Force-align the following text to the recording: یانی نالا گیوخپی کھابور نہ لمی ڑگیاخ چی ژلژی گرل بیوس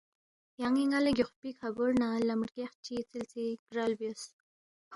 یانی 0.61 0.83
نالا 0.91 1.11
گیوخپی 1.17 1.49
کھابور 1.59 1.89
نہ 2.01 2.07
لمی 2.27 2.45
ڑگیاخ 2.49 2.73
چی 2.85 2.95
ژلژی 3.09 3.47
گرل 3.69 3.91
بیوس 3.99 4.23